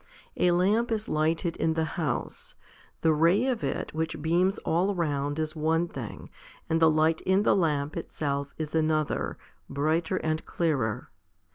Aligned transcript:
A 0.35 0.49
lamp 0.49 0.91
is 0.91 1.07
lighted 1.07 1.55
in 1.57 1.75
the 1.75 1.83
house: 1.85 2.55
the 3.01 3.13
ray 3.13 3.45
of 3.45 3.63
it 3.63 3.93
which 3.93 4.19
beams 4.19 4.57
all 4.65 4.95
round 4.95 5.37
is 5.37 5.55
one 5.55 5.87
thing 5.87 6.31
and 6.67 6.81
the 6.81 6.89
light 6.89 7.21
in 7.21 7.43
the 7.43 7.55
lamp 7.55 7.95
itself 7.95 8.51
is 8.57 8.73
another, 8.73 9.37
brighter 9.69 10.17
and 10.17 10.43
clearer. 10.43 11.11